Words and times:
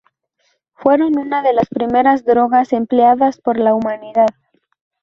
Fueron 0.73 1.19
una 1.19 1.43
de 1.43 1.53
las 1.53 1.67
primeras 1.69 2.25
drogas 2.25 2.73
empleadas 2.73 3.37
por 3.39 3.59
la 3.59 3.75
humanidad. 3.75 4.29